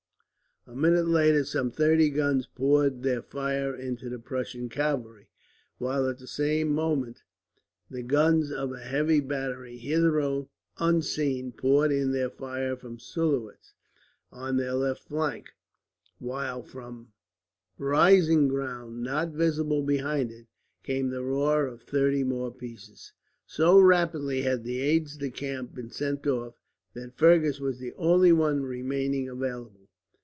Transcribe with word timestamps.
A 0.67 0.75
minute 0.75 1.07
later 1.07 1.43
some 1.43 1.71
thirty 1.71 2.11
guns 2.11 2.45
poured 2.45 3.01
their 3.01 3.23
fire 3.23 3.75
into 3.75 4.09
the 4.11 4.19
Prussian 4.19 4.69
cavalry; 4.69 5.27
while 5.79 6.07
at 6.07 6.19
the 6.19 6.27
same 6.27 6.67
moment 6.69 7.23
the 7.89 8.03
guns 8.03 8.51
of 8.51 8.71
a 8.71 8.79
heavy 8.79 9.21
battery, 9.21 9.77
hitherto 9.79 10.49
unseen, 10.77 11.51
poured 11.51 11.91
in 11.91 12.11
their 12.11 12.29
fire 12.29 12.75
from 12.77 12.99
Sulowitz 12.99 13.73
on 14.31 14.57
their 14.57 14.73
left 14.73 15.01
flank; 15.01 15.49
while 16.19 16.61
from 16.61 17.11
rising 17.79 18.47
ground, 18.47 19.01
not 19.01 19.31
visible 19.31 19.81
behind 19.81 20.29
it, 20.31 20.45
came 20.83 21.09
the 21.09 21.23
roar 21.23 21.65
of 21.65 21.81
thirty 21.81 22.23
more 22.23 22.53
pieces. 22.53 23.13
So 23.47 23.79
rapidly 23.79 24.43
had 24.43 24.63
the 24.63 24.79
aides 24.79 25.17
de 25.17 25.31
camp 25.31 25.73
been 25.73 25.89
sent 25.89 26.27
off, 26.27 26.53
that 26.93 27.17
Fergus 27.17 27.59
was 27.59 27.79
the 27.79 27.93
only 27.95 28.31
one 28.31 28.61
remaining 28.61 29.27
available. 29.27 29.79